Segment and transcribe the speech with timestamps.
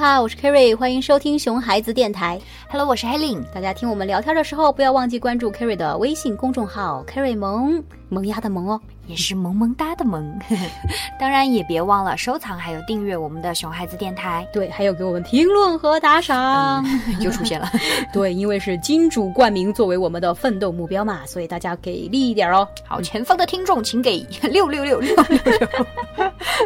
[0.00, 2.40] 哈，我是 Kerry，欢迎收听熊孩子电台。
[2.70, 3.44] Hello，我是 Helen。
[3.54, 8.78] 大家听我们聊天的时候，不要忘记关注 Kerry 的微信公众号 Kerry 萌萌芽的萌哦。
[9.06, 10.38] 也是萌萌哒的萌，
[11.18, 16.86] 当然也别忘了收藏还有订阅我们的熊孩子电台，对，还有给我们评论和打赏，
[17.18, 17.68] 又出现了。
[18.14, 22.68] 对，因为是金主冠名作为我们的奋斗目标嘛，所以大家给力一点哦。
[22.86, 25.86] 好，前方的听众请给 六六六六六六，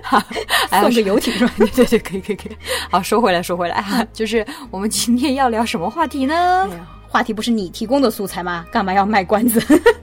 [0.03, 0.23] 好，
[0.83, 1.55] 送个游艇是吧？
[1.57, 2.57] 对对对，可以可以可以。
[2.91, 6.69] 好，说回来说回来哈，就是我们今天要聊什么话题呢？
[7.15, 8.67] 话题不是你提供的素材吗？
[8.73, 9.63] 干嘛要卖关子？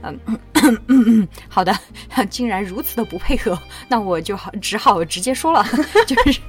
[0.88, 1.70] 嗯，好的，
[2.30, 5.62] 竟然如此的不配合，那我就好只好直接说了，
[6.08, 6.40] 就是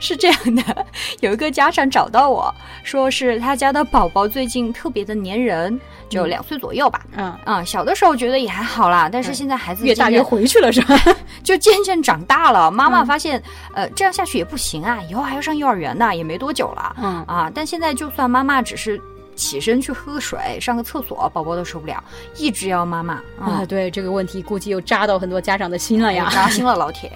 [0.00, 0.86] 是这样的，
[1.20, 7.02] 有一个家长找到我说是他家的宝宝最近特别的粘人，就两岁左右吧。
[7.14, 10.98] 嗯，啊、小的时候觉得也还好啦，但是现在孩子越大越回去了是吧？
[11.44, 13.40] 就渐渐长大了，妈妈发现，
[13.72, 16.96] 呃，这样下去也不行啊，以后还要上幼儿园呢，也没多久了。
[17.00, 19.00] 嗯啊，但现在就算妈妈只是
[19.36, 22.02] 起身去喝水、上个厕所，宝宝都受不了，
[22.36, 23.14] 一直要妈妈。
[23.38, 26.28] 啊，啊，对这个问题，估计又扎到很多家长的心了呀。
[26.32, 27.12] 扎心了，老铁。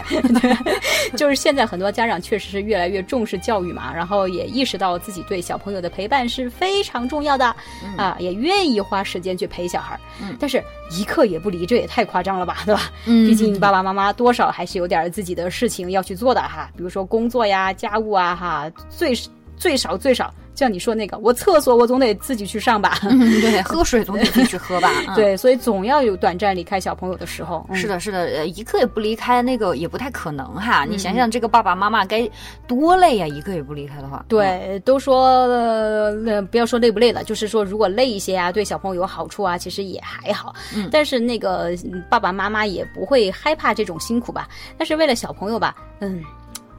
[1.16, 7.54] 就是现在很多家长确实是越来越重视教育嘛，然后也意识到自己对小朋友的陪伴是非常重要的，
[7.96, 10.00] 啊，也愿意花时间去陪小孩儿。
[10.22, 12.90] 嗯但是一刻也不离，这也太夸张了吧，对吧？
[13.06, 19.12] 嗯毕竟爸爸妈妈多少还是有点自己的事情要去做的哈，比如说工作呀、家务啊哈，最
[19.56, 22.98] 最少最少，像你说那个，我厕所我总得自己去上吧。
[23.04, 24.90] 嗯，对， 喝水总得自己去喝吧。
[25.08, 25.14] 嗯。
[25.14, 27.64] 对，所以总要有短暂离开小朋友的时候。
[27.70, 30.84] 嗯是的，是的，呃，一刻也不离开，那个也不太可能哈。
[30.84, 32.28] 你想想，这个爸爸妈妈该
[32.68, 34.22] 多累呀、一刻也不离开的话。
[34.28, 40.54] 对，都说呃，那不要说累不累了，就是说如果累一些啊，对小朋友有好处啊，其实也还好。
[40.76, 44.46] 嗯但是那个嗯爸爸妈妈也不会害怕这种辛苦吧？
[44.76, 46.22] 但是为了小朋友吧，嗯。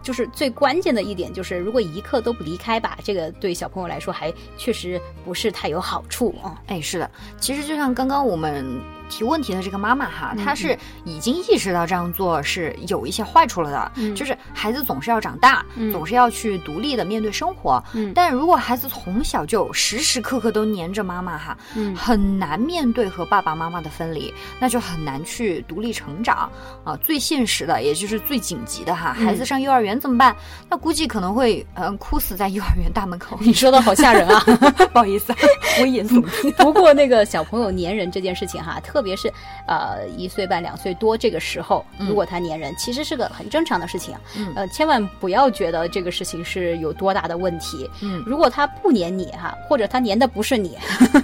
[0.02, 6.62] 就是最关键的一点，就是如果一刻都不离开吧，这个对小朋友来说还确实不是太有好处啊。
[6.68, 8.66] 哎，是的，其实就像刚刚我们
[9.12, 17.84] 提问题的这个妈妈哈，嗯她是已经意识到这样做是有一些坏处了的，嗯就是孩子总是要长大，嗯总是要去独立的面对生活。
[17.94, 26.50] 嗯但如果孩子从小就时时刻刻都黏着妈妈哈，嗯很难面对和爸爸妈妈的分离，那就很难去独立成长
[26.84, 26.98] 啊。
[27.06, 30.36] 最现实的，也就是最紧急的哈，嗯孩子上幼儿园怎么办？
[30.70, 33.38] 那估计可能会嗯、呃哭死在幼儿园大门口。
[33.44, 34.40] 你说的好吓人啊！
[34.94, 35.34] 不好意思，
[35.82, 36.52] 危言耸听。
[36.58, 39.32] 不过那个小朋友粘人这件事情哈，特别是
[39.68, 44.16] 呃一岁半、两岁多这个时候，如果他粘人，其实是个很正常的事情。
[44.36, 44.54] 嗯。
[44.56, 47.90] 呃，千万不要觉得这个事情是有多大的问题。
[48.02, 48.24] 嗯。
[48.26, 50.78] 如果他不粘你哈，或者他粘的不是你，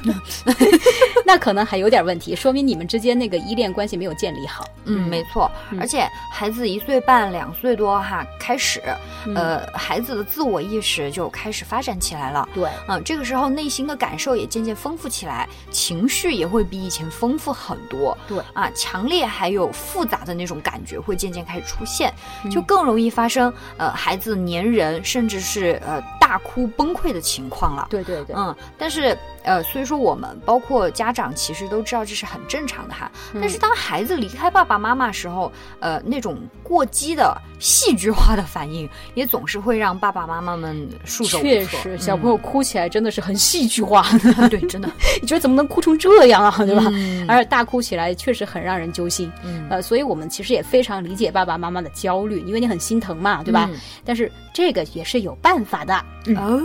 [1.26, 4.66] 那可能还有点问题，说明你们之间那个依恋关系没有建立好。
[4.86, 5.80] 嗯，没错，嗯。
[5.80, 8.82] 而且孩子一岁半、两岁多哈开始，
[9.26, 9.36] 嗯。
[9.36, 12.48] 呃，孩子的自我意识就开始发展起来了。
[12.54, 18.18] 对，嗯，这个时候内心的感受也渐渐丰富起来，情绪也会比以前丰富很多。
[18.28, 22.14] 对啊，强烈还有复杂的那种感觉会渐渐开始出现，
[22.44, 27.88] 嗯就更容易发生呃孩子粘人，甚至是呃大哭崩溃的情况了。
[27.90, 29.18] 对对对，嗯，但是
[29.48, 33.10] 呃，所以说我们包括家长其实都知道这是很正常的哈。
[33.34, 41.48] 嗯但是当孩子离开爸爸妈妈时候，呃，那种过激的戏剧化的反应，也总是会让爸爸妈妈们束手无策。
[41.48, 44.06] 确实，小朋友哭起来真的是很戏剧化。
[44.38, 44.90] 嗯、 对，真的，
[45.22, 46.54] 你觉得怎么能哭成这样啊？
[46.66, 46.84] 对吧？
[46.94, 49.32] 嗯而且大哭起来确实很让人揪心。
[49.44, 53.68] 嗯呃，所以我们其实也非常理解爸爸妈妈的焦虑，因为你很心疼嘛，对吧？
[53.72, 55.94] 嗯但是这个也是有办法的。
[56.36, 56.62] 哦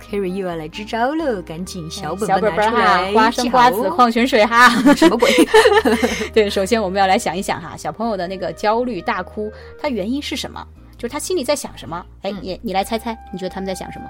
[0.00, 4.68] ，Kerry 又要来支招了，赶紧小本小本本哈花生、瓜子、哦矿泉水哈。
[4.94, 5.30] 什么鬼？
[6.32, 10.64] 对，首先我们要来想一想哈，小朋友的那个焦虑大哭，他原因是什么？
[10.96, 12.04] 就是他心里在想什么？
[12.22, 14.08] 哎，你你来猜猜，你觉得他们在想什么？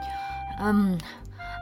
[0.61, 0.99] 嗯。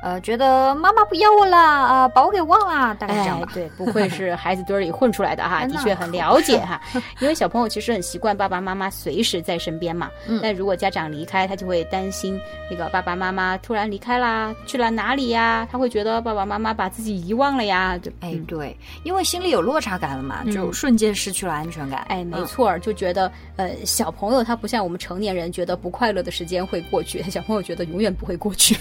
[0.02, 6.80] 呃，觉得妈妈不要我了，啊、把我给忘了，大概是这样吧。，哎对，不愧是孩子堆儿里混出来的哈， 的确很了解哈。
[7.20, 12.40] 因为小朋友其实很习惯爸爸妈妈随时在身边嘛，嗯但如果家长离开，他就会担心
[12.70, 15.66] 那个爸爸妈妈突然离开啦，去了哪里呀？
[15.70, 17.98] 他会觉得爸爸妈妈把自己遗忘了呀。
[17.98, 22.04] 对哎嗯，对，因为心里有落差感了嘛，就嗯瞬间失去了安全感。
[22.08, 28.74] 哎，没嗯错儿，就觉得呃，小朋友他不像我们成年人，觉得不快乐的时间会过去，小朋友觉得永远不会过去，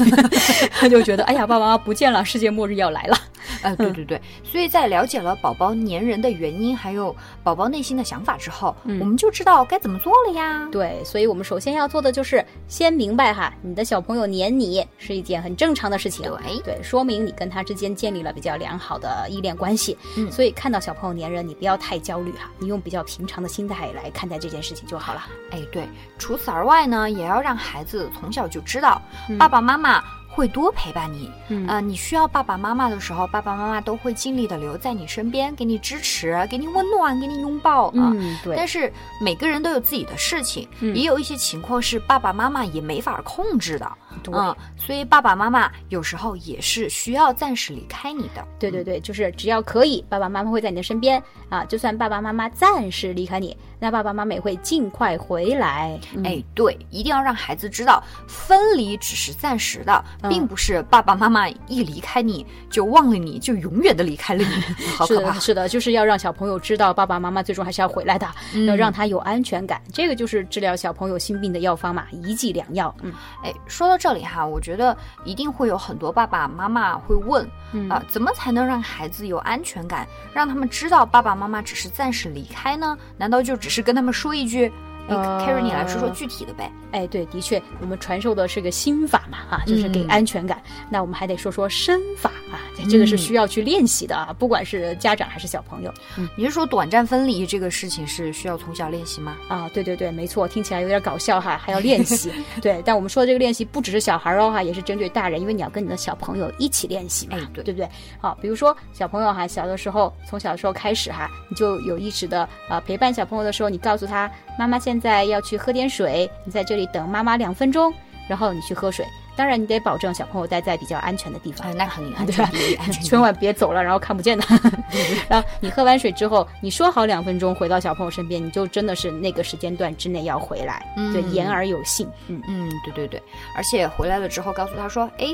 [0.72, 3.18] 他 就觉得哎呀，爸爸妈妈不见了，世界末日要来了。
[3.64, 10.70] 呃，对对对，所以在了解了宝宝粘人的原因，还有宝宝内心的想法之后，嗯我们就知道该怎么做了呀。
[10.72, 16.26] 对，所以我们首先要做的就是先明白哈，你的小朋友粘你是一件很正常的事情。
[16.26, 19.98] 对对，说明你跟他之间建立了比较良好的依恋关系。
[20.16, 25.26] 嗯所以看到小朋友粘人，你不要太焦虑哈，你用比较平常的心态来看待这件事情就好了。
[25.50, 25.90] 哎，对，
[26.20, 30.04] 除此而外呢，也要让孩子从小就知道，嗯爸爸妈妈
[30.40, 31.30] 会多陪伴你。
[31.50, 37.92] 嗯呃，你需要爸爸妈妈的时候，爸爸妈妈都会尽力的留在你身边，给你支持，给你温暖，给你拥抱啊。
[38.16, 43.92] 嗯，对但，是每个人都有自己的事情，嗯也有一些情况是爸爸妈妈也没法控制的。
[44.24, 48.48] 对嗯，所以爸爸妈妈有时候也是需要暂时离开你的。
[48.58, 51.66] 对对对，就是只要可以，爸爸妈妈会在你的身边啊。
[51.66, 56.00] 就算爸爸妈妈暂时离开你，那爸爸妈妈也会尽快回来。
[56.16, 65.68] 嗯哎，对，一定要让孩子知道，分离只是暂时的，嗯并不是爸爸妈妈一离开你就忘了你，就永远的离开了你， 好可怕是的，。
[65.68, 69.82] 就是要让小朋友知道爸爸妈妈最终还是要回来的，嗯要让他有安全感。
[69.92, 72.94] 这个就是治疗小朋友心病的药方嘛，一剂良药。
[73.02, 73.12] 嗯
[73.44, 74.96] 哎，说到这里哈，我觉得
[75.26, 82.98] 一定会有很多爸爸妈妈会问嗯啊、怎么才能让孩子有安全感，让他们知道爸爸妈妈只是暂时离开呢？
[83.18, 84.72] 难道就只是跟他们说一句？
[85.10, 86.72] 哎呃，Carrie，你来说说具体的呗。
[86.92, 90.62] 哎，对，的确，我们传授的是个心法嘛，啊，就是给嗯安全感。
[90.90, 95.94] 那我们还得说说身法啊，这个是需要去练习的啊，不管是家长还是小朋友。
[96.36, 99.38] 你是说短暂分离这个事情是需要从小练习吗？
[99.48, 102.32] 啊，对对对，没错，听起来有点搞笑哈，还要练习。
[102.62, 107.90] 对，但我们说的这个练习不只是小孩儿哦哈，也是针对大人，因为你要跟你的小朋友一起练习嘛，哎对对不对？
[108.20, 117.94] 好，比如说小朋友哈，小的时候，从小的时候开始哈，你就有意识的呃陪伴小朋友的时候，你告诉他，妈妈现在要去喝点水，你在这里等妈妈两分钟，
[118.28, 119.06] 然后你去喝水。
[119.40, 121.66] 当然，你得保证小朋友待在比较安全的地方。
[121.66, 122.50] 哎，那肯定安对吧？
[122.52, 123.02] 全第一，安全。
[123.06, 124.60] 千万别走了，然后看不见他。
[125.30, 131.14] 然后你喝完水之后，你说好两分钟回到小朋友身边，你就真的是那个时间段之内要回来，嗯。
[131.14, 132.06] 对，言而有信。
[132.28, 133.24] 嗯，嗯，对对对，
[133.56, 135.28] 而且回来了之后告诉他说：“哎，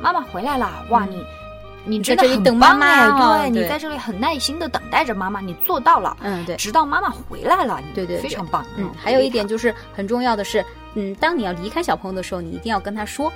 [0.00, 1.22] 妈妈回来了，哇，你
[1.84, 6.56] 你真的在这里很等妈妈棒哎啊对你在这里很耐心的等待着妈妈，你做到了，嗯，对。
[6.56, 8.22] 直到妈妈回来了，你对对对。
[8.22, 8.64] 非常棒。
[8.78, 10.64] 嗯，还有一点就是很重要的是，
[10.94, 13.30] 嗯，当你要离开小朋友的时候，你一定要跟他说，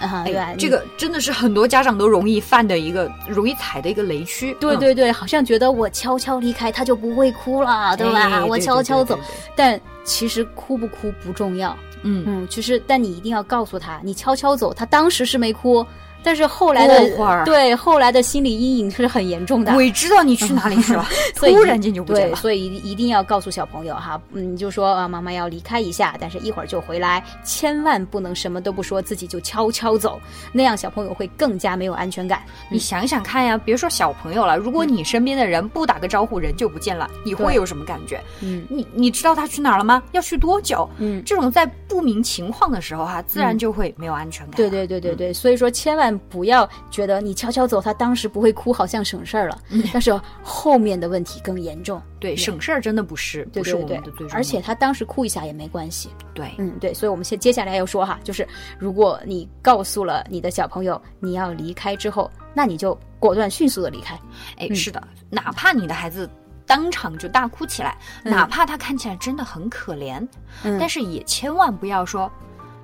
[0.00, 0.56] 啊，对？
[0.58, 4.52] 这个真的是很多家长都容易犯的一个、容易踩的一个雷区。
[4.52, 8.44] 嗯对对对，好像觉得我悄悄离开，他就不会哭了，对吧？
[8.44, 9.24] 我悄悄走对对，
[9.56, 15.84] 但其实哭不哭不重要，嗯，嗯，其实但你一定要告诉他，你悄悄走，他当时是没哭，
[16.22, 19.72] 但是后来的对后来的心理阴影是很严重的。
[19.74, 22.36] 鬼知道你去哪里去了， 突然间就不见对，了。
[22.36, 30.20] 所以一一定要告诉小朋友哈，嗯，你就说啊，妈妈要离开一下，但是一会儿就回来，千万不能什么都不说，自己就悄悄走，
[30.52, 32.42] 那样小朋友会更加没有安全感。
[32.68, 38.20] 你想想看呀，别说小朋友了，如果你身边的人不打个招呼，人就不见了，你会有什么感觉？
[38.42, 40.02] 嗯你你知道他去哪儿了吗？
[40.12, 40.88] 要去多久？
[40.98, 44.56] 嗯，这种在不明情况的时候哈、自然嗯就会没有安全感。
[44.56, 49.58] 对对对对对，所以说千万不要觉得你悄悄走，他当时不会哭，好像省事儿了，
[49.92, 52.00] 但是后面的问题更严重。
[52.18, 56.10] 对，省事儿真的不是不是我们的最终目的，而且他当时哭一下也没关系。
[56.34, 58.46] 对，嗯，对，所以我们先接下来要说哈，就是
[58.78, 64.14] 如果你告诉了你的小朋友你要离开之后，那你就果断迅速的离开。
[64.56, 66.28] 哎，嗯是的，哪怕你的孩子
[66.66, 70.26] 当场就大哭起来，嗯哪怕他看起来真的很可怜，
[70.64, 72.30] 嗯但是也千万不要说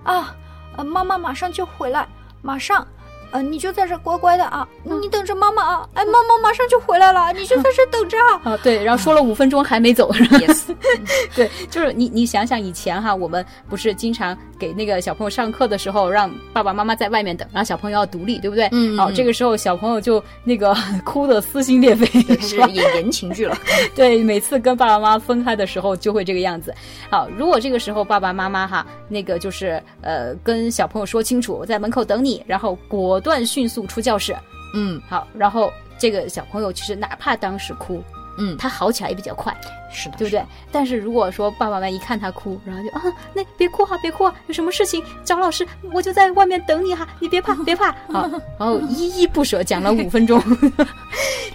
[0.05, 0.37] 啊，
[0.76, 2.06] 呃，妈妈马上就回来，
[2.43, 2.87] 马上。
[3.32, 5.88] 呃，你就在这乖乖的啊，嗯你等着妈妈啊！
[5.94, 8.40] 哎，妈妈马上就回来了，你就在这等着啊。
[8.45, 10.12] 啊，对，然后说了五分钟还没走
[11.35, 18.66] 对，就是你你想想以前哈，我们不是经常给那个小朋友上课的时候，让爸爸妈妈在外面等，然后小朋友要独立，对不对？
[18.66, 22.07] 哦，嗯嗯这个时候小朋友就那个 哭的撕心裂肺，
[22.38, 22.66] 是吧？
[22.68, 23.57] 演言情剧了。
[23.95, 26.75] 对，每次跟爸爸妈妈分开的时候就会这个样子。
[27.11, 34.37] 好，如果这个时候爸爸妈妈哈，那个就是呃跟小朋友说清楚，我在门口等你，然后果断迅速出教室。
[34.75, 38.02] 嗯好，然后这个小朋友其实哪怕当时哭，
[38.38, 39.55] 嗯，他好起来也比较快。
[39.95, 40.43] 是的，对不对？
[40.71, 43.02] 但是如果说爸爸妈妈一看他哭，然后就啊，
[43.35, 48.31] 那别哭哈、别哭啊，有什么事情找老师，我就在外面等你哈、你别怕， 别怕啊。
[48.59, 50.43] 然后依依不舍讲了五分钟，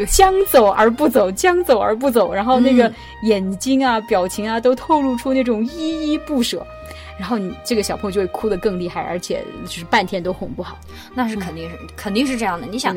[0.07, 2.93] 将走而不走，将走而不走，然后那个嗯
[3.23, 6.63] 眼睛啊、表情啊都透露出那种依依不舍。
[7.17, 10.77] 然后你这个小朋友就会哭得更厉害，而且就是半天都哄不好。
[11.13, 12.67] 那是肯定是、肯定是这样的。
[12.67, 12.95] 你想，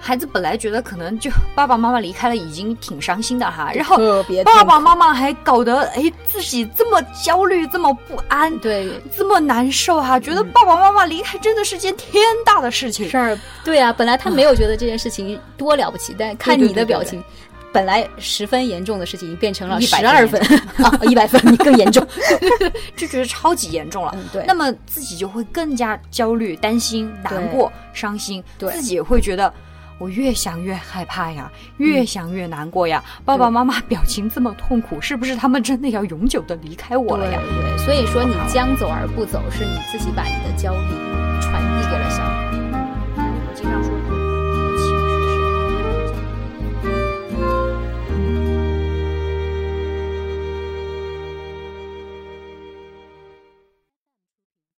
[0.00, 3.96] 孩子本来觉得可能就爸爸妈妈离开了已经挺伤心的哈，然后
[4.44, 13.08] 爸爸妈妈还搞得哎自己这么焦虑、这么不安、对这么难受哈，觉得爸爸妈妈离开真的是件天大的事情。
[13.10, 17.20] 事儿，对啊，本来他没有觉得这件事情多了不起，但看你的表情。
[17.72, 20.40] 本来十分严重的事情，变成了十二分
[20.82, 22.06] 啊，一百分，你更严重，
[22.96, 24.12] 就觉得超级严重了。
[24.14, 24.44] 嗯，对。
[24.46, 29.52] 那么自己就会更加焦虑、担心、难过、伤心，对自己也会觉得
[29.98, 33.04] 我越想越害怕呀，越想越难过呀。
[33.24, 37.40] 爸爸妈妈表情这么痛苦，是不是他们真的要永久的离开我了呀？
[37.48, 41.08] 对，所以说你将走而不走，是你自己把你的焦虑。